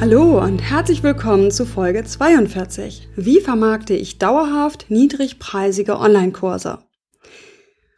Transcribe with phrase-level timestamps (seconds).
[0.00, 3.08] Hallo und herzlich willkommen zu Folge 42.
[3.16, 6.78] Wie vermarkte ich dauerhaft niedrigpreisige Online-Kurse?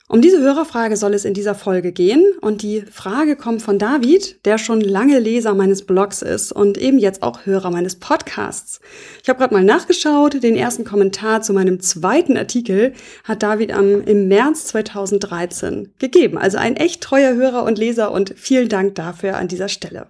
[0.09, 4.47] Um diese Hörerfrage soll es in dieser Folge gehen und die Frage kommt von David,
[4.47, 8.80] der schon lange Leser meines Blogs ist und eben jetzt auch Hörer meines Podcasts.
[9.23, 14.01] Ich habe gerade mal nachgeschaut, den ersten Kommentar zu meinem zweiten Artikel hat David am,
[14.01, 16.38] im März 2013 gegeben.
[16.38, 20.07] Also ein echt treuer Hörer und Leser und vielen Dank dafür an dieser Stelle.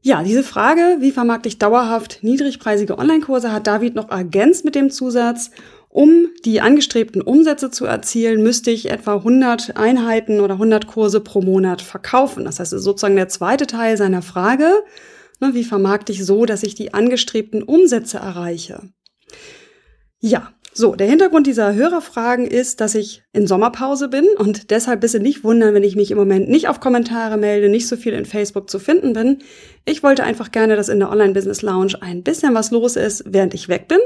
[0.00, 4.90] Ja, diese Frage, wie vermarkte ich dauerhaft niedrigpreisige Online-Kurse, hat David noch ergänzt mit dem
[4.90, 5.50] Zusatz,
[5.88, 11.40] um die angestrebten Umsätze zu erzielen, müsste ich etwa 100 Einheiten oder 100 Kurse pro
[11.40, 12.44] Monat verkaufen.
[12.44, 14.70] Das heißt, sozusagen der zweite Teil seiner Frage,
[15.40, 18.82] ne, wie vermarkte ich so, dass ich die angestrebten Umsätze erreiche?
[20.20, 25.18] Ja, so, der Hintergrund dieser Hörerfragen ist, dass ich in Sommerpause bin und deshalb bitte
[25.18, 28.24] nicht wundern, wenn ich mich im Moment nicht auf Kommentare melde, nicht so viel in
[28.24, 29.38] Facebook zu finden bin.
[29.84, 33.24] Ich wollte einfach gerne, dass in der Online Business Lounge ein bisschen was los ist,
[33.26, 33.98] während ich weg bin.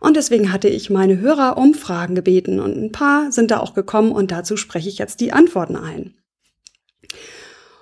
[0.00, 3.72] Und deswegen hatte ich meine Hörer um Fragen gebeten und ein paar sind da auch
[3.72, 6.14] gekommen und dazu spreche ich jetzt die Antworten ein.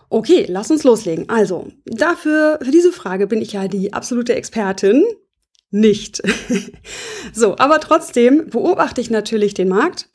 [0.08, 1.28] Okay, lass uns loslegen.
[1.28, 5.04] Also, dafür, für diese Frage bin ich ja die absolute Expertin
[5.70, 6.22] nicht.
[7.32, 10.08] so, aber trotzdem beobachte ich natürlich den Markt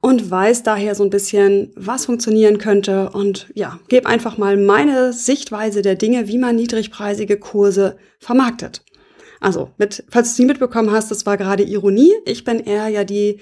[0.00, 5.12] und weiß daher so ein bisschen, was funktionieren könnte und ja, gebe einfach mal meine
[5.12, 8.82] Sichtweise der Dinge, wie man niedrigpreisige Kurse vermarktet.
[9.40, 12.12] Also, mit, falls du es nie mitbekommen hast, das war gerade Ironie.
[12.24, 13.40] Ich bin eher ja die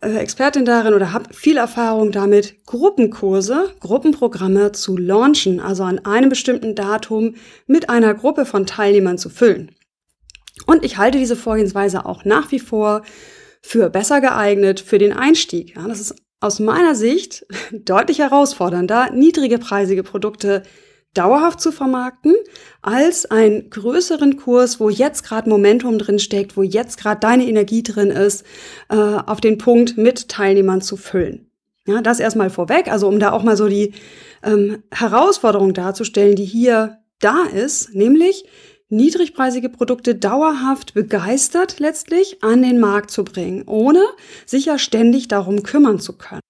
[0.00, 6.28] äh, Expertin darin oder habe viel Erfahrung damit, Gruppenkurse, Gruppenprogramme zu launchen, also an einem
[6.28, 7.34] bestimmten Datum
[7.66, 9.72] mit einer Gruppe von Teilnehmern zu füllen.
[10.66, 13.02] Und ich halte diese Vorgehensweise auch nach wie vor
[13.62, 15.76] für besser geeignet für den Einstieg.
[15.76, 20.62] Ja, das ist aus meiner Sicht deutlich herausfordernder, niedrige preisige Produkte
[21.14, 22.34] dauerhaft zu vermarkten,
[22.82, 27.82] als einen größeren Kurs, wo jetzt gerade Momentum drin steckt, wo jetzt gerade deine Energie
[27.82, 28.44] drin ist,
[28.88, 31.50] äh, auf den Punkt mit Teilnehmern zu füllen.
[31.86, 33.94] Ja, das erstmal vorweg, also um da auch mal so die
[34.42, 38.44] ähm, Herausforderung darzustellen, die hier da ist, nämlich
[38.88, 44.02] niedrigpreisige Produkte dauerhaft begeistert letztlich an den Markt zu bringen, ohne
[44.46, 46.40] sich ja ständig darum kümmern zu können.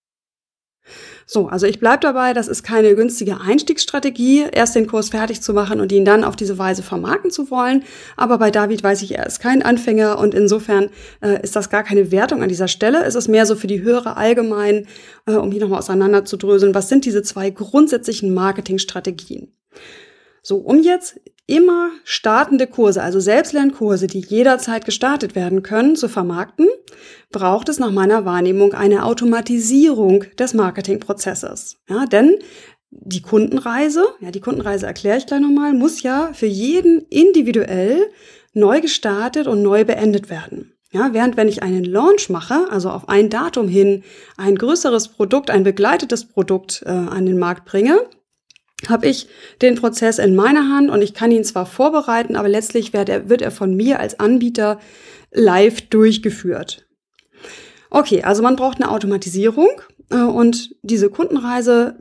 [1.30, 5.52] So, also ich bleib dabei, das ist keine günstige Einstiegsstrategie, erst den Kurs fertig zu
[5.52, 7.84] machen und ihn dann auf diese Weise vermarkten zu wollen.
[8.16, 10.88] Aber bei David weiß ich, er ist kein Anfänger und insofern
[11.20, 13.04] äh, ist das gar keine Wertung an dieser Stelle.
[13.04, 14.86] Es ist mehr so für die Hörer allgemein,
[15.26, 19.52] äh, um hier nochmal auseinanderzudröseln, was sind diese zwei grundsätzlichen Marketingstrategien.
[20.42, 26.68] So, um jetzt immer startende Kurse, also Selbstlernkurse, die jederzeit gestartet werden können, zu vermarkten,
[27.32, 31.78] braucht es nach meiner Wahrnehmung eine Automatisierung des Marketingprozesses.
[31.88, 32.36] Ja, denn
[32.90, 38.10] die Kundenreise, ja, die Kundenreise erkläre ich gleich nochmal, muss ja für jeden individuell
[38.52, 40.74] neu gestartet und neu beendet werden.
[40.90, 44.04] Ja, während wenn ich einen Launch mache, also auf ein Datum hin
[44.36, 48.00] ein größeres Produkt, ein begleitetes Produkt äh, an den Markt bringe,
[48.86, 49.26] habe ich
[49.60, 53.28] den Prozess in meiner Hand und ich kann ihn zwar vorbereiten, aber letztlich wird er,
[53.28, 54.78] wird er von mir als Anbieter
[55.32, 56.86] live durchgeführt.
[57.90, 59.80] Okay, also man braucht eine Automatisierung
[60.10, 61.96] äh, und diese Kundenreise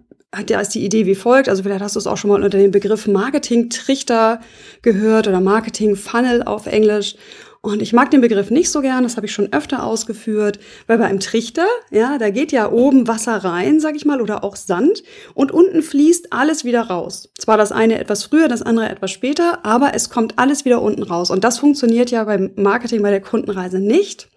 [0.45, 1.49] da ist die Idee wie folgt.
[1.49, 4.41] Also vielleicht hast du es auch schon mal unter dem Begriff Marketing-Trichter
[4.81, 7.15] gehört oder Marketing-Funnel auf Englisch.
[7.61, 10.97] Und ich mag den Begriff nicht so gern, das habe ich schon öfter ausgeführt, weil
[10.97, 14.55] bei einem Trichter, ja, da geht ja oben Wasser rein, sag ich mal, oder auch
[14.55, 15.03] Sand
[15.33, 17.29] und unten fließt alles wieder raus.
[17.37, 21.03] Zwar das eine etwas früher, das andere etwas später, aber es kommt alles wieder unten
[21.03, 21.31] raus.
[21.31, 24.29] Und das funktioniert ja beim Marketing bei der Kundenreise nicht.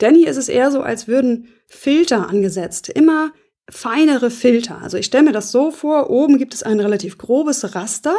[0.00, 2.88] Denn hier ist es eher so, als würden Filter angesetzt.
[2.88, 3.32] Immer
[3.70, 4.80] feinere Filter.
[4.82, 8.16] Also ich stelle mir das so vor, oben gibt es ein relativ grobes Raster,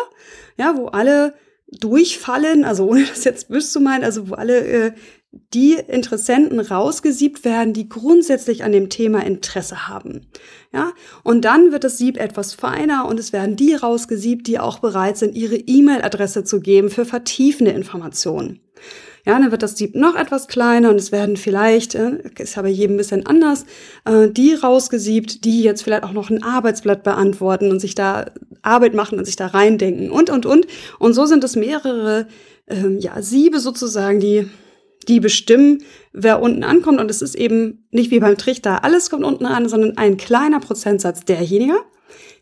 [0.58, 1.34] ja, wo alle
[1.72, 4.92] durchfallen, also ohne das jetzt böse zu meinen, also wo alle äh,
[5.54, 10.28] die Interessenten rausgesiebt werden, die grundsätzlich an dem Thema Interesse haben.
[10.74, 10.94] Ja,
[11.24, 15.18] und dann wird das Sieb etwas feiner und es werden die rausgesiebt, die auch bereit
[15.18, 18.60] sind, ihre E-Mail-Adresse zu geben für vertiefende Informationen.
[19.26, 22.68] Ja, dann wird das Sieb noch etwas kleiner und es werden vielleicht, äh, ist aber
[22.68, 23.66] jedem ein bisschen anders,
[24.06, 28.26] äh, die rausgesiebt, die jetzt vielleicht auch noch ein Arbeitsblatt beantworten und sich da
[28.62, 30.68] Arbeit machen und sich da reindenken und, und, und.
[31.00, 32.28] Und so sind es mehrere
[32.68, 34.50] ähm, ja, Siebe sozusagen, die
[35.08, 35.84] die bestimmen,
[36.14, 37.00] wer unten ankommt.
[37.00, 40.60] Und es ist eben nicht wie beim Trichter, alles kommt unten an, sondern ein kleiner
[40.60, 41.78] Prozentsatz derjenigen,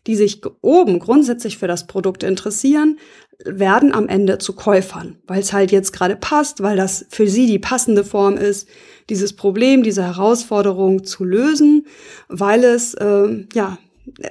[0.06, 2.98] die sich oben grundsätzlich für das Produkt interessieren,
[3.44, 7.46] werden am Ende zu Käufern, weil es halt jetzt gerade passt, weil das für sie
[7.46, 8.68] die passende Form ist,
[9.10, 11.86] dieses Problem, diese Herausforderung zu lösen,
[12.28, 13.78] weil es äh, ja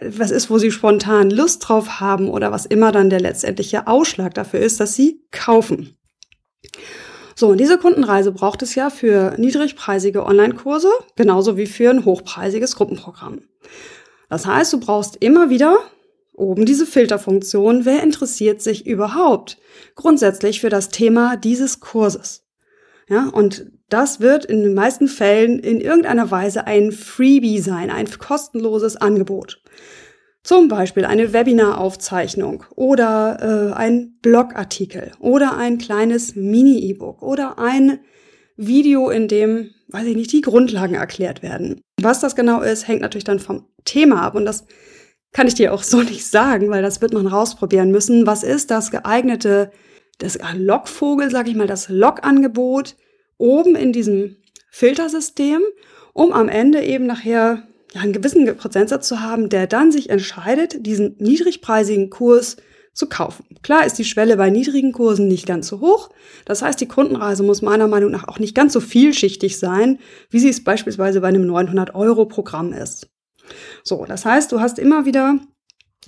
[0.01, 4.33] was ist, wo sie spontan Lust drauf haben oder was immer dann der letztendliche Ausschlag
[4.33, 5.95] dafür ist, dass sie kaufen.
[7.35, 12.75] So, und diese Kundenreise braucht es ja für niedrigpreisige Online-Kurse, genauso wie für ein hochpreisiges
[12.75, 13.41] Gruppenprogramm.
[14.29, 15.77] Das heißt, du brauchst immer wieder
[16.33, 19.57] oben diese Filterfunktion, wer interessiert sich überhaupt
[19.95, 22.43] grundsätzlich für das Thema dieses Kurses.
[23.09, 28.07] Ja, und das wird in den meisten Fällen in irgendeiner Weise ein Freebie sein, ein
[28.19, 29.61] kostenloses Angebot.
[30.43, 37.99] Zum Beispiel eine Webinaraufzeichnung oder äh, ein Blogartikel oder ein kleines Mini-E-Book oder ein
[38.55, 41.81] Video, in dem, weiß ich nicht, die Grundlagen erklärt werden.
[42.01, 44.65] Was das genau ist, hängt natürlich dann vom Thema ab und das
[45.33, 48.27] kann ich dir auch so nicht sagen, weil das wird man rausprobieren müssen.
[48.27, 49.71] Was ist das geeignete,
[50.17, 52.95] das Lockvogel, sag ich mal, das Log-Angebot
[53.37, 54.37] oben in diesem
[54.71, 55.61] Filtersystem,
[56.13, 57.63] um am Ende eben nachher
[57.93, 62.57] ja, einen gewissen Prozentsatz zu haben, der dann sich entscheidet, diesen niedrigpreisigen Kurs
[62.97, 63.45] zu kaufen.
[63.61, 66.09] Klar ist die Schwelle bei niedrigen Kursen nicht ganz so hoch.
[66.45, 69.99] Das heißt, die Kundenreise muss meiner Meinung nach auch nicht ganz so vielschichtig sein,
[70.31, 73.07] wie sie es beispielsweise bei einem 900-Euro-Programm ist.
[73.83, 75.39] So, das heißt, du hast immer wieder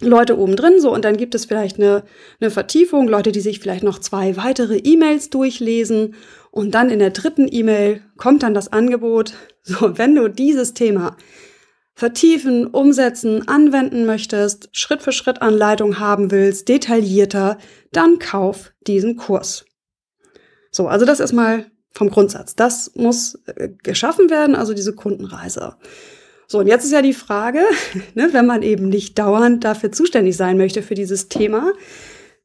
[0.02, 2.04] Leute oben drin, so, und dann gibt es vielleicht eine,
[2.42, 6.16] eine Vertiefung, Leute, die sich vielleicht noch zwei weitere E-Mails durchlesen
[6.52, 11.18] und dann in der dritten E-Mail kommt dann das Angebot, so, wenn du dieses Thema
[12.00, 17.58] vertiefen, umsetzen, anwenden möchtest, Schritt für Schritt Anleitung haben willst, detaillierter,
[17.92, 19.66] dann kauf diesen Kurs.
[20.72, 22.56] So, also das ist mal vom Grundsatz.
[22.56, 25.76] Das muss äh, geschaffen werden, also diese Kundenreise.
[26.48, 27.60] So, und jetzt ist ja die Frage,
[28.14, 31.74] ne, wenn man eben nicht dauernd dafür zuständig sein möchte für dieses Thema,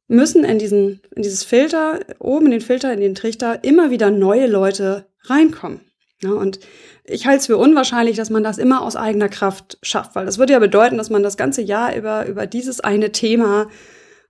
[0.08, 4.10] müssen in diesen, in dieses Filter, oben in den Filter, in den Trichter immer wieder
[4.10, 5.80] neue Leute reinkommen.
[6.24, 6.60] Ja, und
[7.04, 10.38] ich halte es für unwahrscheinlich, dass man das immer aus eigener Kraft schafft, weil das
[10.38, 13.68] würde ja bedeuten, dass man das ganze Jahr über, über dieses eine Thema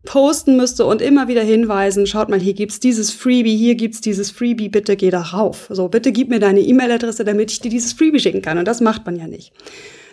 [0.05, 4.31] posten müsste und immer wieder hinweisen, schaut mal, hier gibt's dieses Freebie, hier gibt's dieses
[4.31, 5.69] Freebie, bitte geh da rauf.
[5.71, 8.59] So, bitte gib mir deine E-Mail-Adresse, damit ich dir dieses Freebie schicken kann.
[8.59, 9.53] Und das macht man ja nicht.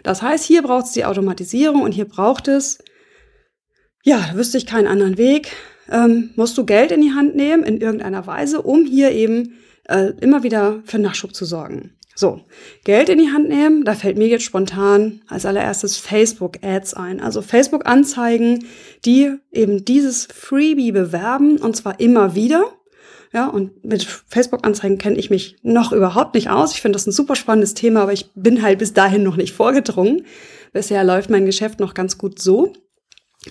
[0.03, 2.79] Das heißt, hier braucht es die Automatisierung und hier braucht es,
[4.03, 5.51] ja, da wüsste ich keinen anderen Weg,
[5.89, 10.13] ähm, musst du Geld in die Hand nehmen in irgendeiner Weise, um hier eben äh,
[10.21, 11.95] immer wieder für Nachschub zu sorgen.
[12.15, 12.41] So,
[12.83, 17.21] Geld in die Hand nehmen, da fällt mir jetzt spontan als allererstes Facebook-Ads ein.
[17.21, 18.65] Also Facebook-Anzeigen,
[19.05, 22.65] die eben dieses Freebie bewerben und zwar immer wieder.
[23.33, 26.73] Ja, und mit Facebook-Anzeigen kenne ich mich noch überhaupt nicht aus.
[26.73, 29.53] Ich finde das ein super spannendes Thema, aber ich bin halt bis dahin noch nicht
[29.53, 30.25] vorgedrungen.
[30.73, 32.73] Bisher läuft mein Geschäft noch ganz gut so.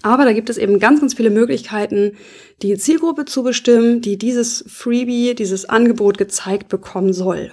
[0.03, 2.13] Aber da gibt es eben ganz, ganz viele Möglichkeiten,
[2.63, 7.53] die Zielgruppe zu bestimmen, die dieses Freebie, dieses Angebot gezeigt bekommen soll.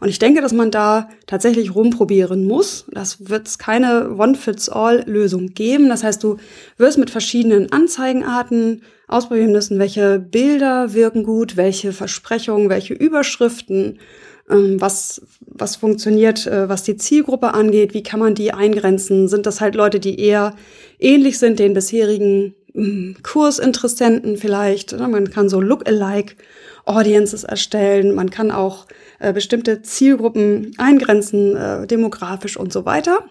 [0.00, 2.86] Und ich denke, dass man da tatsächlich rumprobieren muss.
[2.92, 5.88] Das wird keine One-Fits-All-Lösung geben.
[5.88, 6.36] Das heißt, du
[6.78, 13.98] wirst mit verschiedenen Anzeigenarten ausprobieren müssen, welche Bilder wirken gut, welche Versprechungen, welche Überschriften,
[14.50, 19.28] ähm, was, was funktioniert, äh, was die Zielgruppe angeht, wie kann man die eingrenzen?
[19.28, 20.54] Sind das halt Leute, die eher
[20.98, 24.98] ähnlich sind den bisherigen hm, Kursinteressenten vielleicht?
[24.98, 26.36] Man kann so Look-alike
[26.84, 28.14] Audiences erstellen.
[28.14, 28.86] Man kann auch
[29.18, 33.24] äh, bestimmte Zielgruppen eingrenzen, äh, demografisch und so weiter.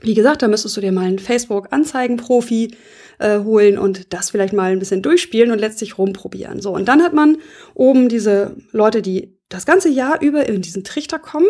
[0.00, 2.74] Wie gesagt, da müsstest du dir mal einen Facebook-Anzeigen-Profi
[3.18, 6.60] äh, holen und das vielleicht mal ein bisschen durchspielen und letztlich rumprobieren.
[6.60, 7.38] So, und dann hat man
[7.74, 11.46] oben diese Leute, die das ganze Jahr über in diesen Trichter kommen.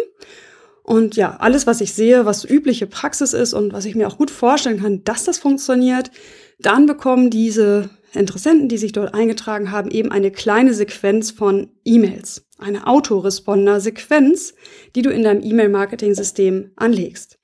[0.83, 4.19] Und ja, alles, was ich sehe, was übliche Praxis ist und was ich mir auch
[4.19, 6.11] gut vorstellen kann, dass das funktioniert,
[6.59, 12.45] dann bekommen diese Interessenten, die sich dort eingetragen haben, eben eine kleine Sequenz von E-Mails,
[12.59, 14.55] eine Autoresponder-Sequenz,
[14.95, 17.39] die du in deinem E-Mail-Marketing-System anlegst.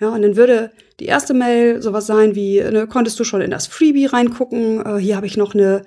[0.00, 3.50] Ja, und dann würde die erste Mail sowas sein wie, ne, konntest du schon in
[3.50, 4.84] das Freebie reingucken?
[4.84, 5.82] Äh, hier habe ich noch eine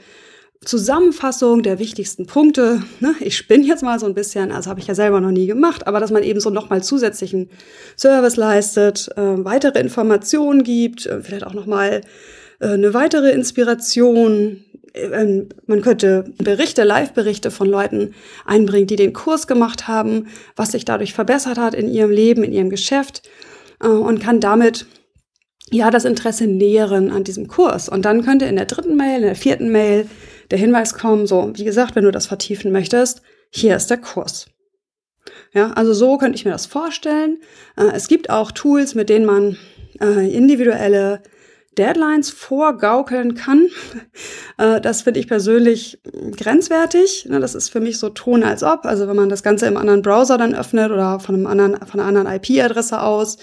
[0.65, 2.83] Zusammenfassung der wichtigsten Punkte.
[2.99, 3.15] Ne?
[3.21, 5.87] Ich spinne jetzt mal so ein bisschen, also habe ich ja selber noch nie gemacht,
[5.87, 7.49] aber dass man eben so nochmal zusätzlichen
[7.97, 12.01] Service leistet, äh, weitere Informationen gibt, äh, vielleicht auch nochmal
[12.59, 14.65] äh, eine weitere Inspiration.
[14.91, 18.13] Äh, man könnte Berichte, Live-Berichte von Leuten
[18.45, 22.51] einbringen, die den Kurs gemacht haben, was sich dadurch verbessert hat in ihrem Leben, in
[22.51, 23.21] ihrem Geschäft
[23.81, 24.87] äh, und kann damit
[25.71, 27.87] ja das Interesse näheren an diesem Kurs.
[27.87, 30.09] Und dann könnte in der dritten Mail, in der vierten Mail
[30.51, 34.47] der Hinweis kommen, so, wie gesagt, wenn du das vertiefen möchtest, hier ist der Kurs.
[35.53, 37.39] Ja, also so könnte ich mir das vorstellen.
[37.75, 39.57] Äh, es gibt auch Tools, mit denen man
[39.99, 41.21] äh, individuelle
[41.77, 43.67] Deadlines vorgaukeln kann.
[44.57, 46.01] Äh, das finde ich persönlich
[46.35, 47.25] grenzwertig.
[47.29, 48.83] Ne, das ist für mich so tun als ob.
[48.83, 52.01] Also wenn man das Ganze im anderen Browser dann öffnet oder von einem anderen, von
[52.01, 53.37] einer anderen IP-Adresse aus,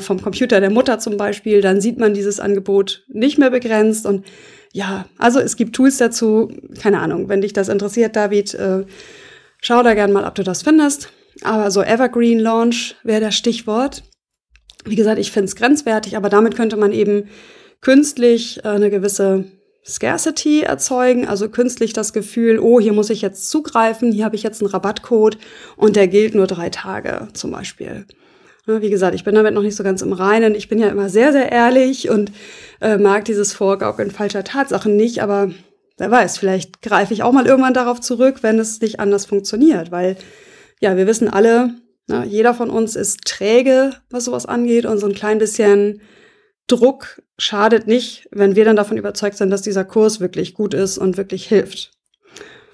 [0.00, 4.24] vom Computer der Mutter zum Beispiel, dann sieht man dieses Angebot nicht mehr begrenzt und
[4.72, 6.52] ja, also es gibt Tools dazu.
[6.80, 8.84] Keine Ahnung, wenn dich das interessiert, David, äh,
[9.60, 11.10] schau da gern mal, ob du das findest.
[11.42, 14.02] Aber so Evergreen Launch wäre das Stichwort.
[14.84, 17.28] Wie gesagt, ich finde es grenzwertig, aber damit könnte man eben
[17.80, 19.44] künstlich äh, eine gewisse
[19.86, 24.42] Scarcity erzeugen, also künstlich das Gefühl, oh, hier muss ich jetzt zugreifen, hier habe ich
[24.42, 25.38] jetzt einen Rabattcode
[25.76, 28.04] und der gilt nur drei Tage zum Beispiel.
[28.68, 30.54] Wie gesagt, ich bin damit noch nicht so ganz im Reinen.
[30.54, 32.32] Ich bin ja immer sehr, sehr ehrlich und
[32.82, 35.50] äh, mag dieses Vorgaukeln falscher Tatsachen nicht, aber
[35.96, 39.90] wer weiß, vielleicht greife ich auch mal irgendwann darauf zurück, wenn es nicht anders funktioniert,
[39.90, 40.16] weil
[40.80, 41.70] ja, wir wissen alle,
[42.08, 46.02] na, jeder von uns ist träge, was sowas angeht und so ein klein bisschen
[46.66, 50.98] Druck schadet nicht, wenn wir dann davon überzeugt sind, dass dieser Kurs wirklich gut ist
[50.98, 51.97] und wirklich hilft.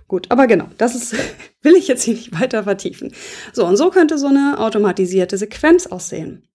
[0.08, 1.14] Gut, aber genau, das ist,
[1.62, 3.12] will ich jetzt hier nicht weiter vertiefen.
[3.52, 6.48] So, und so könnte so eine automatisierte Sequenz aussehen.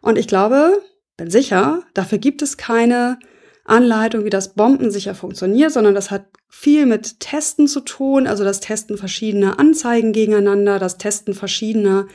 [0.00, 0.82] Und ich glaube,
[1.16, 3.18] bin sicher, dafür gibt es keine
[3.64, 8.60] Anleitung, wie das bombensicher funktioniert, sondern das hat viel mit Testen zu tun, also das
[8.60, 12.06] Testen verschiedener Anzeigen gegeneinander, das Testen verschiedener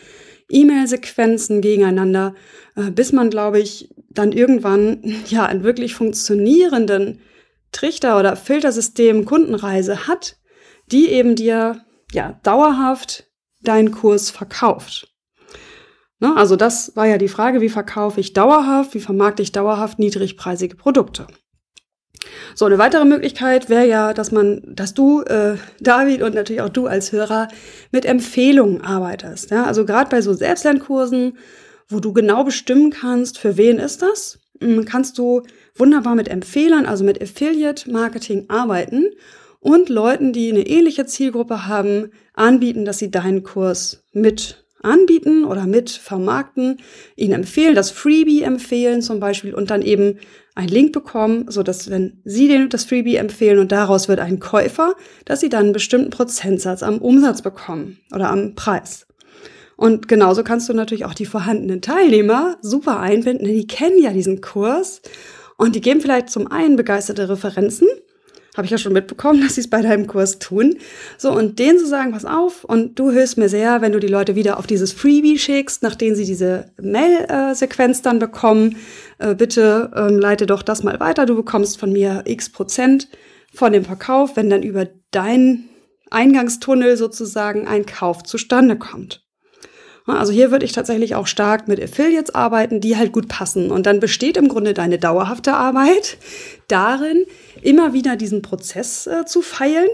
[0.49, 2.35] E-Mail-Sequenzen gegeneinander,
[2.75, 7.19] äh, bis man, glaube ich, dann irgendwann ja einen wirklich funktionierenden
[7.71, 10.37] Trichter- oder Filtersystem Kundenreise hat,
[10.91, 13.25] die eben dir ja dauerhaft
[13.61, 15.13] deinen Kurs verkauft.
[16.19, 16.35] Ne?
[16.35, 20.75] Also das war ja die Frage, wie verkaufe ich dauerhaft, wie vermarkte ich dauerhaft niedrigpreisige
[20.75, 21.27] Produkte.
[22.53, 26.69] So, eine weitere Möglichkeit wäre ja, dass man, dass du, äh, David und natürlich auch
[26.69, 27.47] du als Hörer
[27.91, 29.51] mit Empfehlungen arbeitest.
[29.51, 29.63] Ja?
[29.63, 31.37] Also gerade bei so Selbstlernkursen,
[31.87, 35.43] wo du genau bestimmen kannst, für wen ist das, hm, kannst du
[35.75, 39.05] wunderbar mit Empfehlern, also mit Affiliate Marketing arbeiten
[39.59, 45.65] und Leuten, die eine ähnliche Zielgruppe haben, anbieten, dass sie deinen Kurs mit anbieten oder
[45.65, 46.77] mit vermarkten,
[47.15, 50.19] ihnen empfehlen, das Freebie empfehlen zum Beispiel und dann eben
[50.55, 54.39] einen Link bekommen, so dass wenn sie den, das Freebie empfehlen und daraus wird ein
[54.39, 59.05] Käufer, dass sie dann einen bestimmten Prozentsatz am Umsatz bekommen oder am Preis.
[59.75, 64.11] Und genauso kannst du natürlich auch die vorhandenen Teilnehmer super einbinden, denn die kennen ja
[64.11, 65.01] diesen Kurs
[65.57, 67.87] und die geben vielleicht zum einen begeisterte Referenzen
[68.59, 70.77] habe ich ja schon mitbekommen, dass sie es bei deinem Kurs tun.
[71.17, 74.07] So, und denen zu sagen, pass auf, und du hilfst mir sehr, wenn du die
[74.07, 78.75] Leute wieder auf dieses Freebie schickst, nachdem sie diese Mail-Sequenz dann bekommen.
[79.17, 81.25] Äh, bitte ähm, leite doch das mal weiter.
[81.25, 83.07] Du bekommst von mir x Prozent
[83.53, 85.69] von dem Verkauf, wenn dann über deinen
[86.11, 89.23] Eingangstunnel sozusagen ein Kauf zustande kommt.
[90.17, 93.71] Also hier würde ich tatsächlich auch stark mit Affiliates arbeiten, die halt gut passen.
[93.71, 96.17] Und dann besteht im Grunde deine dauerhafte Arbeit
[96.67, 97.25] darin,
[97.61, 99.89] immer wieder diesen Prozess äh, zu feilen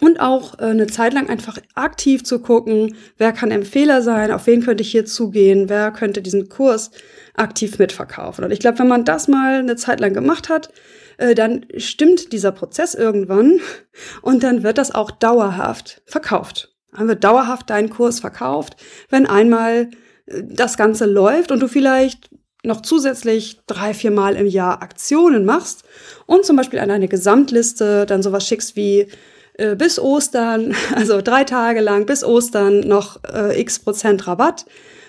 [0.00, 4.46] und auch äh, eine Zeit lang einfach aktiv zu gucken, wer kann Empfehler sein, auf
[4.46, 6.90] wen könnte ich hier zugehen, wer könnte diesen Kurs
[7.34, 8.44] aktiv mitverkaufen.
[8.44, 10.70] Und ich glaube, wenn man das mal eine Zeit lang gemacht hat,
[11.18, 13.60] äh, dann stimmt dieser Prozess irgendwann
[14.22, 16.75] und dann wird das auch dauerhaft verkauft.
[16.96, 18.76] Dann wird dauerhaft dein Kurs verkauft,
[19.10, 19.90] wenn einmal
[20.26, 22.30] äh, das Ganze läuft und du vielleicht
[22.62, 25.84] noch zusätzlich drei, vier Mal im Jahr Aktionen machst
[26.26, 29.06] und zum Beispiel an deine Gesamtliste dann sowas schickst wie
[29.54, 34.66] äh, bis Ostern, also drei Tage lang bis Ostern noch äh, x Prozent Rabatt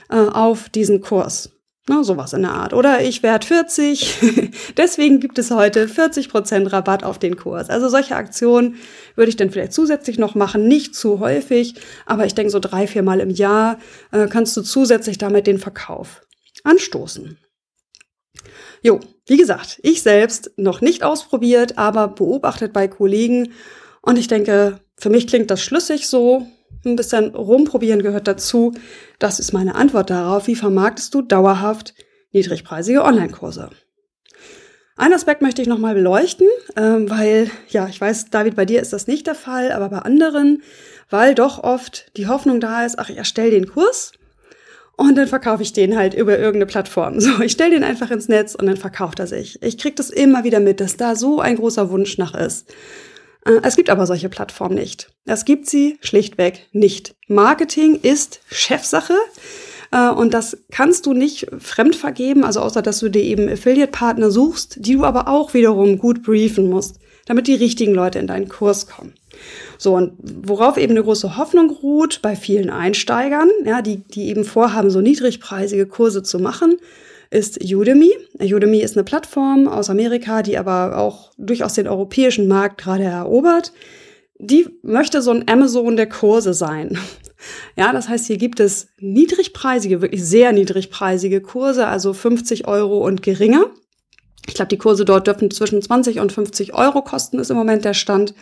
[0.10, 1.57] äh, auf diesen Kurs.
[1.90, 2.74] Na, sowas in der Art.
[2.74, 7.70] Oder ich werde 40, deswegen gibt es heute 40% Rabatt auf den Kurs.
[7.70, 8.76] Also solche Aktionen
[9.16, 11.76] würde ich dann vielleicht zusätzlich noch machen, nicht zu häufig,
[12.06, 13.80] aber ich denke so drei, vier Mal im Jahr
[14.12, 16.24] äh, kannst du zusätzlich damit den Verkauf
[16.66, 17.38] anstoßen.
[18.82, 23.54] Jo, wie gesagt, ich selbst noch nicht ausprobiert, aber beobachtet bei Kollegen
[24.02, 26.48] und ich denke, für mich klingt das schlüssig so
[26.86, 28.74] ein bisschen rumprobieren gehört dazu.
[29.20, 30.48] Das ist meine Antwort darauf.
[30.48, 31.94] Wie vermarktest du dauerhaft
[32.32, 33.70] niedrigpreisige Online-Kurse?
[34.96, 38.94] Ein Aspekt möchte ich nochmal beleuchten, ähm, weil, ja, ich weiß, David, bei dir ist
[38.94, 40.64] das nicht der Fall, aber bei anderen,
[41.12, 44.14] weil doch oft die Hoffnung da ist, ach, ich erstelle den Kurs
[44.98, 47.20] und dann verkaufe ich den halt über irgendeine Plattform.
[47.20, 49.62] So, ich stelle den einfach ins Netz und dann verkauft er sich.
[49.62, 52.74] Ich kriege das immer wieder mit, dass da so ein großer Wunsch nach ist.
[53.48, 55.10] Äh, es gibt aber solche Plattformen nicht.
[55.26, 57.16] Es gibt sie schlichtweg nicht.
[57.28, 59.16] Marketing ist Chefsache.
[59.92, 64.32] Äh, und das kannst du nicht fremd vergeben, also außer dass du dir eben Affiliate-Partner
[64.32, 67.00] suchst, die du aber auch wiederum gut briefen musst.
[67.28, 69.14] damit die richtigen Leute in deinen Kurs kommen.
[69.78, 74.44] So, und worauf eben eine große Hoffnung ruht bei vielen Einsteigern, ja, die, die eben
[74.44, 76.78] vorhaben, so niedrigpreisige Kurse zu machen,
[77.30, 78.12] ist Udemy.
[78.40, 83.74] Udemy ist eine Plattform aus Amerika, die aber auch durchaus den europäischen Markt gerade erobert.
[84.40, 86.98] Die möchte so ein Amazon der Kurse sein.
[87.76, 93.22] Ja, das heißt, hier gibt es niedrigpreisige, wirklich sehr niedrigpreisige Kurse, also 50 Euro und
[93.22, 93.68] geringer.
[94.48, 97.86] Ich glaube, die Kurse dort dürfen zwischen 20 und 50 Euro kosten, ist im Moment
[97.86, 98.34] der Stand.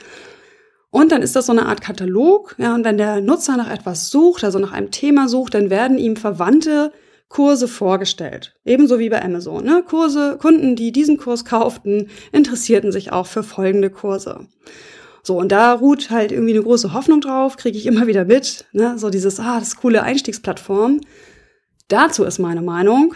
[0.96, 2.56] Und dann ist das so eine Art Katalog.
[2.58, 5.98] Ja, und wenn der Nutzer nach etwas sucht, also nach einem Thema sucht, dann werden
[5.98, 6.94] ihm verwandte
[7.28, 8.56] Kurse vorgestellt.
[8.64, 9.66] Ebenso wie bei Amazon.
[9.66, 9.84] Ne?
[9.86, 14.48] Kurse, Kunden, die diesen Kurs kauften, interessierten sich auch für folgende Kurse.
[15.22, 18.64] So, und da ruht halt irgendwie eine große Hoffnung drauf, kriege ich immer wieder mit.
[18.72, 18.98] Ne?
[18.98, 21.02] So dieses, ah, das ist coole Einstiegsplattform.
[21.90, 23.16] Dazu ist meine Meinung,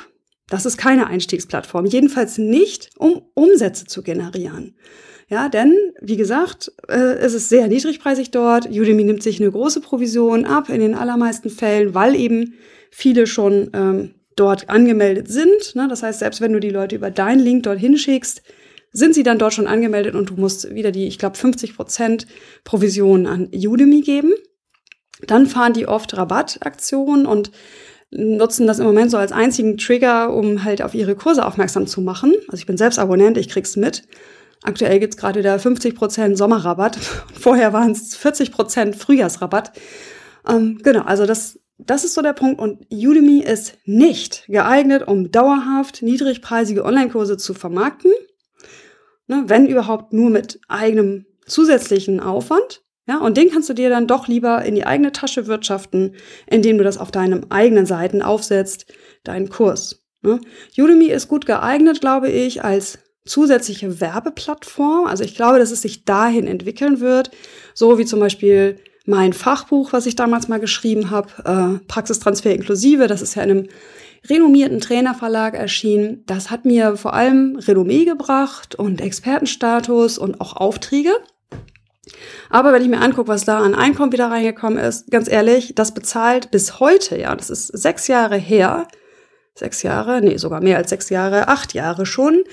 [0.50, 1.86] das ist keine Einstiegsplattform.
[1.86, 4.76] Jedenfalls nicht, um Umsätze zu generieren.
[5.30, 5.76] Ja, denn,
[6.10, 8.66] wie gesagt, äh, es ist sehr niedrigpreisig dort.
[8.66, 12.56] Udemy nimmt sich eine große Provision ab in den allermeisten Fällen, weil eben
[12.90, 15.76] viele schon ähm, dort angemeldet sind.
[15.76, 15.88] Ne?
[15.88, 18.42] Das heißt, selbst wenn du die Leute über deinen Link dorthin schickst,
[18.92, 22.26] sind sie dann dort schon angemeldet und du musst wieder die, ich glaube, 50 Prozent
[22.64, 24.34] Provision an Udemy geben.
[25.28, 27.52] Dann fahren die oft Rabattaktionen und
[28.10, 32.02] nutzen das im Moment so als einzigen Trigger, um halt auf ihre Kurse aufmerksam zu
[32.02, 32.34] machen.
[32.48, 34.04] Also ich bin selbst Abonnent, ich krieg's mit.
[34.64, 36.98] Aktuell gibt's gerade da 50% Sommerrabatt.
[37.40, 39.72] Vorher waren es 40% Frühjahrsrabatt.
[40.48, 42.60] Ähm, genau, also das, das ist so der Punkt.
[42.60, 48.12] Und Udemy ist nicht geeignet, um dauerhaft niedrigpreisige Online-Kurse zu vermarkten.
[49.28, 52.82] Ne, wenn überhaupt nur mit eigenem zusätzlichen Aufwand.
[53.08, 56.16] Ja, und den kannst du dir dann doch lieber in die eigene Tasche wirtschaften,
[56.48, 58.86] indem du das auf deinen eigenen Seiten aufsetzt,
[59.24, 60.04] deinen Kurs.
[60.22, 60.40] Ne?
[60.78, 63.00] Udemy ist gut geeignet, glaube ich, als
[63.30, 65.06] zusätzliche Werbeplattform.
[65.06, 67.32] Also ich glaube, dass es sich dahin entwickeln wird,
[67.74, 73.08] so wie zum Beispiel mein Fachbuch, was ich damals mal geschrieben habe, äh, Praxistransfer inklusive.
[73.08, 73.68] Das ist ja in einem
[74.28, 76.24] renommierten Trainerverlag erschienen.
[76.26, 81.12] Das hat mir vor allem Renommee gebracht und Expertenstatus und auch Aufträge.
[82.50, 85.94] Aber wenn ich mir angucke, was da an Einkommen wieder reingekommen ist, ganz ehrlich, das
[85.94, 88.88] bezahlt bis heute, ja, das ist sechs Jahre her,
[89.56, 92.44] sechs Jahre, nee, sogar mehr als sechs Jahre, acht Jahre schon,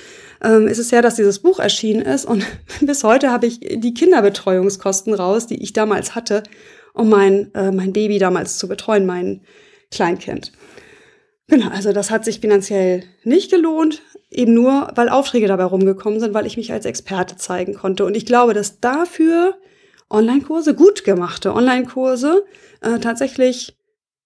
[0.42, 2.24] ähm, ist es ja, dass dieses Buch erschienen ist.
[2.24, 2.44] Und
[2.80, 6.42] bis heute habe ich die Kinderbetreuungskosten raus, die ich damals hatte,
[6.94, 9.42] um mein, äh, mein Baby damals zu betreuen, mein
[9.90, 10.52] Kleinkind.
[11.48, 16.34] Genau, also das hat sich finanziell nicht gelohnt, eben nur, weil Aufträge dabei rumgekommen sind,
[16.34, 18.04] weil ich mich als Experte zeigen konnte.
[18.04, 19.54] Und ich glaube, dass dafür
[20.10, 22.44] Online-Kurse, gut gemachte Online-Kurse,
[22.80, 23.76] äh, tatsächlich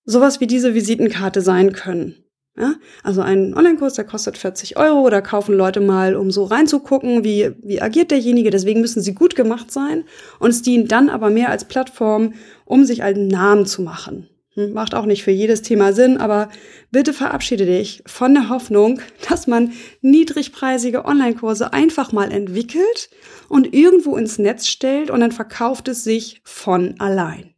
[0.05, 2.25] sowas wie diese Visitenkarte sein können.
[2.61, 2.75] Ja?
[3.03, 7.53] Also ein Online-Kurs, der kostet 40 Euro, da kaufen Leute mal, um so reinzugucken, wie,
[7.63, 8.51] wie agiert derjenige.
[8.51, 10.05] Deswegen müssen sie gut gemacht sein.
[10.39, 12.35] Und es dient dann aber mehr als Plattform,
[12.67, 14.29] um sich einen Namen zu machen.
[14.55, 16.51] Hm, macht auch nicht für jedes Thema Sinn, aber
[16.91, 23.11] bitte verabschiede dich von der Hoffnung, dass man niedrigpreisige Online-Kurse einfach mal entwickelt
[23.49, 27.55] und irgendwo ins Netz stellt und dann verkauft es sich von allein.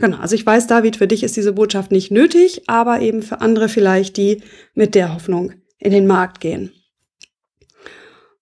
[0.00, 3.42] Genau, also ich weiß, David, für dich ist diese Botschaft nicht nötig, aber eben für
[3.42, 4.42] andere vielleicht, die
[4.74, 6.72] mit der Hoffnung in den Markt gehen.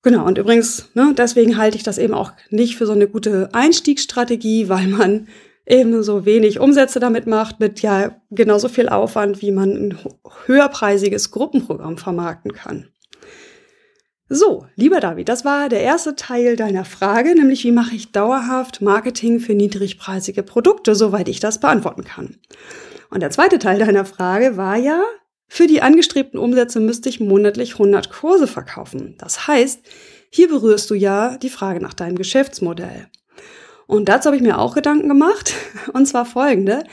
[0.03, 3.51] Genau, und übrigens, ne, deswegen halte ich das eben auch nicht für so eine gute
[3.53, 5.27] Einstiegsstrategie, weil man
[5.67, 9.99] eben so wenig Umsätze damit macht, mit ja genauso viel Aufwand, wie man ein
[10.47, 12.87] höherpreisiges Gruppenprogramm vermarkten kann.
[14.31, 18.83] So, lieber David, das war der erste Teil deiner Frage, nämlich wie mache ich dauerhaft
[18.83, 22.37] Marketing für niedrigpreisige Produkte, soweit ich das beantworten kann.
[23.09, 25.03] Und der zweite Teil deiner Frage war ja,
[25.49, 29.15] für die angestrebten Umsätze müsste ich monatlich 100 Kurse verkaufen.
[29.17, 29.81] Das heißt,
[30.29, 33.07] hier berührst du ja die Frage nach deinem Geschäftsmodell.
[33.87, 35.55] Und dazu habe ich mir auch Gedanken gemacht,
[35.95, 36.85] und zwar folgende.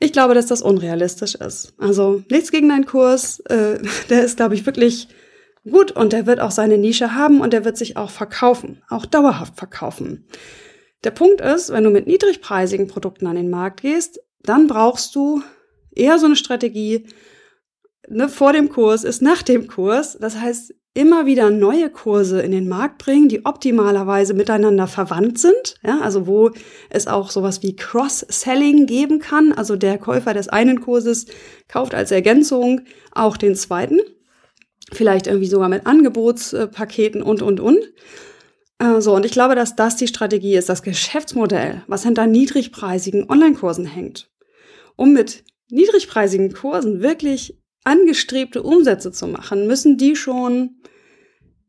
[0.00, 1.72] Ich glaube, dass das unrealistisch ist.
[1.78, 3.78] Also nichts gegen deinen Kurs, äh,
[4.10, 5.08] der ist, glaube ich, wirklich
[5.68, 9.06] gut und der wird auch seine Nische haben und der wird sich auch verkaufen, auch
[9.06, 10.26] dauerhaft verkaufen.
[11.04, 15.42] Der Punkt ist, wenn du mit niedrigpreisigen Produkten an den Markt gehst, dann brauchst du
[15.94, 17.06] eher so eine Strategie,
[18.08, 20.18] ne, vor dem Kurs ist nach dem Kurs.
[20.18, 25.74] Das heißt, immer wieder neue Kurse in den Markt bringen, die optimalerweise miteinander verwandt sind.
[25.82, 26.50] Ja, also wo
[26.88, 29.52] es auch sowas wie Cross-Selling geben kann.
[29.52, 31.26] Also der Käufer des einen Kurses
[31.68, 33.98] kauft als Ergänzung auch den zweiten
[34.92, 37.78] vielleicht irgendwie sogar mit Angebotspaketen und, und, und.
[38.78, 43.28] Äh, so, und ich glaube, dass das die Strategie ist, das Geschäftsmodell, was hinter niedrigpreisigen
[43.28, 44.30] Online-Kursen hängt.
[44.96, 50.76] Um mit niedrigpreisigen Kursen wirklich angestrebte Umsätze zu machen, müssen die schon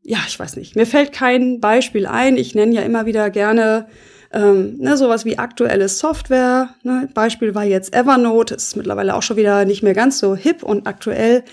[0.07, 2.37] ja, ich weiß nicht, mir fällt kein Beispiel ein.
[2.37, 3.87] Ich nenne ja immer wieder gerne
[4.31, 6.69] ähm, ne, sowas wie aktuelle Software.
[6.83, 7.09] Ne?
[7.13, 10.85] Beispiel war jetzt Evernote, ist mittlerweile auch schon wieder nicht mehr ganz so hip und
[10.85, 11.43] aktuell.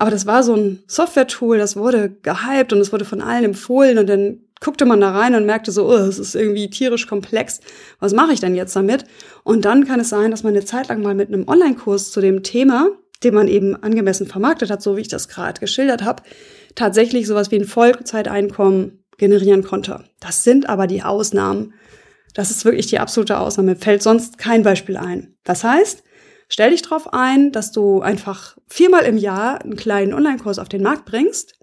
[0.00, 3.98] Aber das war so ein Software-Tool, das wurde gehypt und es wurde von allen empfohlen
[3.98, 7.60] und dann guckte man da rein und merkte so, oh, es ist irgendwie tierisch komplex.
[7.98, 9.04] Was mache ich denn jetzt damit?
[9.44, 12.22] Und dann kann es sein, dass man eine Zeit lang mal mit einem Online-Kurs zu
[12.22, 12.88] dem Thema,
[13.22, 16.22] den man eben angemessen vermarktet hat, so wie ich das gerade geschildert habe,
[16.74, 20.04] tatsächlich sowas wie ein Vollzeiteinkommen generieren konnte.
[20.18, 21.74] Das sind aber die Ausnahmen.
[22.32, 23.76] Das ist wirklich die absolute Ausnahme.
[23.76, 25.34] Fällt sonst kein Beispiel ein.
[25.44, 26.04] Das heißt,
[26.50, 30.82] stell dich darauf ein, dass du einfach viermal im Jahr einen kleinen Online-Kurs auf den
[30.82, 31.58] Markt bringst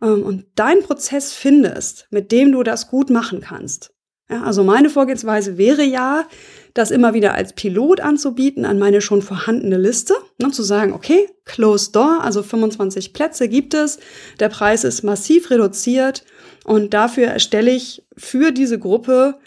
[0.00, 3.92] ähm, und deinen Prozess findest, mit dem du das gut machen kannst.
[4.30, 6.26] Ja, also meine Vorgehensweise wäre ja,
[6.74, 10.14] das immer wieder als Pilot anzubieten an meine schon vorhandene Liste.
[10.38, 13.98] Ne, zu sagen, okay, closed door, also 25 Plätze gibt es,
[14.38, 16.24] der Preis ist massiv reduziert
[16.64, 19.38] und dafür erstelle ich für diese Gruppe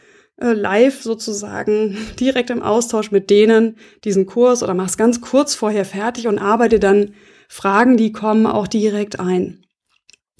[0.41, 6.27] live sozusagen direkt im Austausch mit denen diesen Kurs oder mach's ganz kurz vorher fertig
[6.27, 7.13] und arbeite dann
[7.47, 9.65] Fragen, die kommen, auch direkt ein.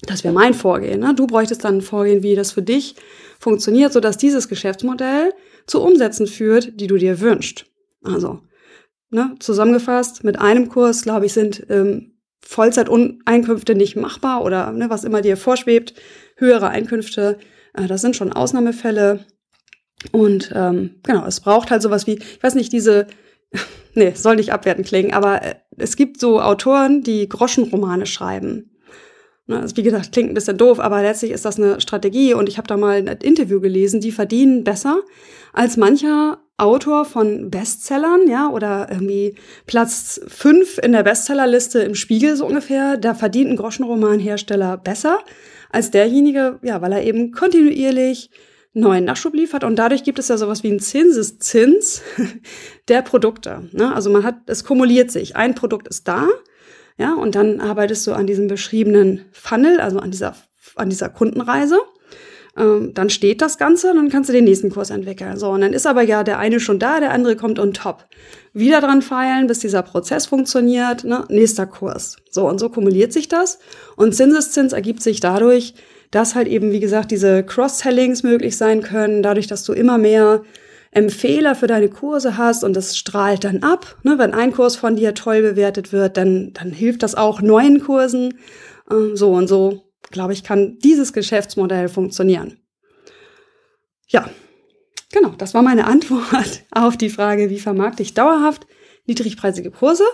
[0.00, 1.00] Das wäre mein Vorgehen.
[1.00, 1.14] Ne?
[1.14, 2.96] Du bräuchtest dann ein Vorgehen, wie das für dich
[3.38, 5.32] funktioniert, sodass dieses Geschäftsmodell
[5.66, 7.66] zu Umsätzen führt, die du dir wünschst.
[8.02, 8.40] Also,
[9.10, 15.04] ne, zusammengefasst, mit einem Kurs, glaube ich, sind ähm, Vollzeiteinkünfte nicht machbar oder ne, was
[15.04, 15.94] immer dir vorschwebt,
[16.36, 17.38] höhere Einkünfte,
[17.74, 19.24] äh, das sind schon Ausnahmefälle.
[20.10, 23.06] Und ähm, genau, es braucht halt sowas wie, ich weiß nicht, diese,
[23.94, 28.70] nee, soll nicht abwertend klingen, aber äh, es gibt so Autoren, die Groschenromane schreiben.
[29.46, 32.48] Ne, also wie gesagt, klingt ein bisschen doof, aber letztlich ist das eine Strategie und
[32.48, 35.00] ich habe da mal ein Interview gelesen, die verdienen besser
[35.52, 39.34] als mancher Autor von Bestsellern, ja, oder irgendwie
[39.66, 42.96] Platz fünf in der Bestsellerliste im Spiegel so ungefähr.
[42.96, 45.18] Da verdient ein Groschenromanhersteller besser
[45.70, 48.30] als derjenige, ja, weil er eben kontinuierlich
[48.74, 52.02] neuen Nachschub liefert und dadurch gibt es ja sowas wie einen Zinseszins
[52.88, 53.68] der Produkte.
[53.72, 53.94] Ne?
[53.94, 55.36] Also man hat, es kumuliert sich.
[55.36, 56.28] Ein Produkt ist da,
[56.98, 60.34] ja, und dann arbeitest du an diesem beschriebenen Funnel, also an dieser,
[60.76, 61.78] an dieser Kundenreise.
[62.56, 65.38] Ähm, dann steht das Ganze, dann kannst du den nächsten Kurs entwickeln.
[65.38, 68.06] So, und dann ist aber ja der eine schon da, der andere kommt on top.
[68.52, 71.24] Wieder dran feilen, bis dieser Prozess funktioniert, ne?
[71.30, 72.18] nächster Kurs.
[72.30, 73.58] So, und so kumuliert sich das.
[73.96, 75.74] Und Zinseszins ergibt sich dadurch,
[76.12, 80.42] dass halt eben, wie gesagt, diese Cross-Sellings möglich sein können, dadurch, dass du immer mehr
[80.92, 83.96] Empfehler für deine Kurse hast und das strahlt dann ab.
[84.02, 84.18] Ne?
[84.18, 88.34] Wenn ein Kurs von dir toll bewertet wird, dann, dann hilft das auch neuen Kursen.
[88.90, 92.58] Ähm, so und so, glaube ich, kann dieses Geschäftsmodell funktionieren.
[94.06, 94.28] Ja,
[95.10, 98.66] genau, das war meine Antwort auf die Frage, wie vermarkte ich dauerhaft
[99.06, 100.04] niedrigpreisige Kurse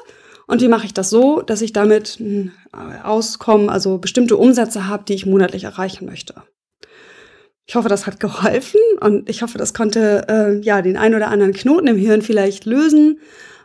[0.49, 2.49] und wie mache ich das so, dass ich damit äh,
[3.05, 6.43] auskomme, also bestimmte Umsätze habe, die ich monatlich erreichen möchte.
[7.67, 11.29] Ich hoffe, das hat geholfen und ich hoffe, das konnte äh, ja den ein oder
[11.29, 13.21] anderen Knoten im Hirn vielleicht lösen.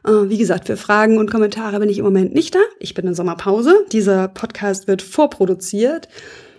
[0.05, 2.59] Äh, wie gesagt, für Fragen und Kommentare bin ich im Moment nicht da.
[2.79, 3.85] Ich bin in Sommerpause.
[3.93, 6.09] Dieser Podcast wird vorproduziert.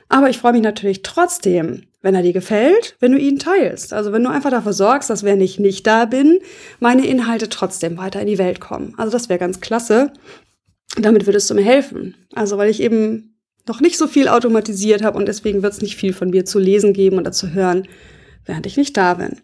[0.09, 3.95] Aber ich freue mich natürlich trotzdem, wenn er dir gefällt, wenn du ihn teilst.
[3.95, 6.39] Also wenn du einfach dafür sorgst, dass wenn ich nicht da bin,
[6.79, 8.93] meine Inhalte trotzdem weiter in die Welt kommen.
[8.99, 10.13] Also das wäre ganz klasse.
[10.99, 12.15] Damit würdest du mir helfen.
[12.35, 15.97] Also weil ich eben noch nicht so viel automatisiert habe und deswegen wird es nicht
[15.97, 17.89] viel von mir zu lesen geben oder zu hören,
[18.45, 19.41] während ich nicht da bin.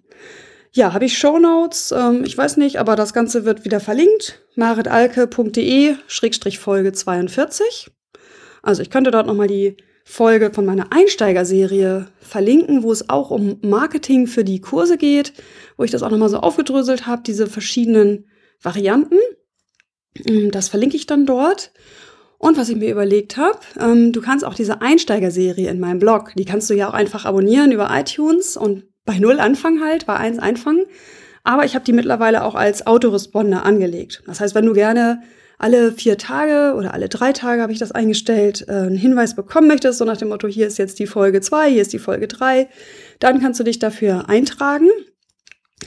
[0.71, 4.43] Ja, habe ich Shownotes, ähm, ich weiß nicht, aber das Ganze wird wieder verlinkt.
[4.55, 7.91] maritalke.de Schrägstrich Folge 42.
[8.63, 13.59] Also ich könnte dort nochmal die Folge von meiner Einsteigerserie verlinken, wo es auch um
[13.63, 15.33] Marketing für die Kurse geht,
[15.77, 18.27] wo ich das auch nochmal so aufgedröselt habe, diese verschiedenen
[18.63, 19.17] Varianten.
[20.51, 21.73] Das verlinke ich dann dort.
[22.39, 26.33] Und was ich mir überlegt habe, ähm, du kannst auch diese Einsteigerserie in meinem Blog,
[26.37, 30.17] die kannst du ja auch einfach abonnieren über iTunes und bei Null anfangen halt, bei
[30.17, 30.87] eins einfangen.
[31.45, 34.23] Aber ich habe die mittlerweile auch als Autoresponder angelegt.
[34.27, 35.23] Das heißt, wenn du gerne
[35.61, 39.69] alle vier Tage oder alle drei Tage habe ich das eingestellt, äh, einen Hinweis bekommen
[39.69, 42.29] möchtest, so nach dem Motto, hier ist jetzt die Folge zwei, hier ist die Folge
[42.29, 42.69] drei,
[43.19, 44.89] dann kannst du dich dafür eintragen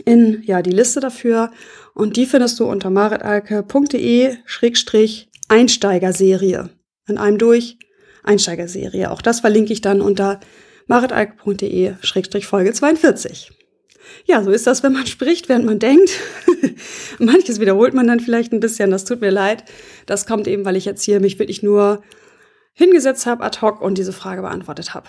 [0.06, 1.52] in ja die Liste dafür
[1.96, 6.70] und die findest du unter maritalke.de schrägstrich Einsteigerserie.
[7.08, 7.78] In einem durch
[8.24, 9.12] Einsteigerserie.
[9.12, 10.40] Auch das verlinke ich dann unter
[10.88, 13.52] maritalk.de-folge 42.
[14.26, 16.12] Ja, so ist das, wenn man spricht, während man denkt.
[17.20, 19.64] Manches wiederholt man dann vielleicht ein bisschen, das tut mir leid.
[20.06, 22.02] Das kommt eben, weil ich jetzt hier mich wirklich nur
[22.74, 25.08] hingesetzt habe ad hoc und diese Frage beantwortet habe.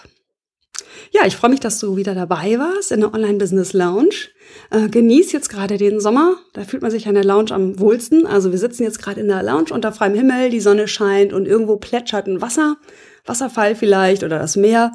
[1.11, 4.15] Ja, ich freue mich, dass du wieder dabei warst in der Online Business Lounge.
[4.71, 6.37] Äh, genieß jetzt gerade den Sommer.
[6.53, 8.27] Da fühlt man sich an der Lounge am wohlsten.
[8.27, 11.47] Also wir sitzen jetzt gerade in der Lounge unter freiem Himmel, die Sonne scheint und
[11.47, 12.77] irgendwo plätschert ein Wasser.
[13.25, 14.93] Wasserfall vielleicht oder das Meer.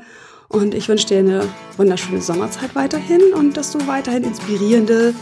[0.50, 5.14] Und ich wünsche dir eine wunderschöne Sommerzeit weiterhin und dass du weiterhin inspirierende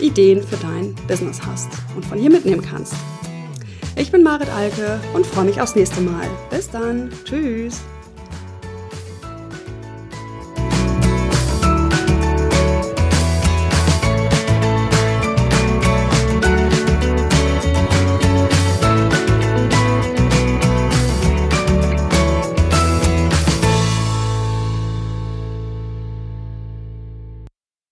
[0.00, 2.94] Ideen für dein Business hast und von hier mitnehmen kannst.
[3.96, 6.26] Ich bin Marit Alke und freue mich aufs nächste Mal.
[6.48, 7.10] Bis dann.
[7.24, 7.82] Tschüss.